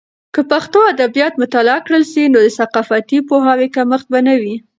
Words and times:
که 0.33 0.41
پښتو 0.51 0.79
ادبیات 0.93 1.33
مطالعه 1.43 1.79
کړل 1.87 2.03
سي، 2.13 2.23
نو 2.33 2.37
د 2.45 2.47
ثقافتي 2.59 3.19
پوهاوي 3.29 3.67
کمښت 3.75 4.07
به 4.11 4.19
نه 4.27 4.35
وي. 4.41 4.55